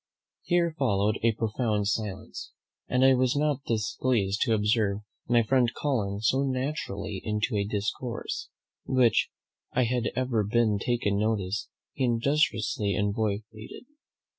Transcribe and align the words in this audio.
Here 0.41 0.73
followed 0.79 1.19
a 1.21 1.31
profound 1.33 1.87
silence; 1.87 2.53
and 2.87 3.05
I 3.05 3.13
was 3.13 3.35
not 3.35 3.63
displeased 3.67 4.41
to 4.41 4.55
observe 4.55 5.01
my 5.27 5.43
friend 5.43 5.71
falling 5.79 6.21
so 6.21 6.41
naturally 6.41 7.21
into 7.23 7.55
a 7.55 7.63
discourse, 7.67 8.49
which 8.87 9.29
I 9.73 9.83
had 9.83 10.09
ever 10.15 10.43
before 10.43 10.79
taken 10.79 11.19
notice 11.19 11.69
he 11.93 12.05
industriously 12.05 12.95
avoided. 12.95 13.85